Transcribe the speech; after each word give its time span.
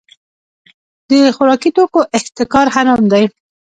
د 1.09 1.11
خوراکي 1.35 1.69
توکو 1.75 1.99
احتکار 2.17 2.67
حرام 2.75 3.01
دی. 3.13 3.25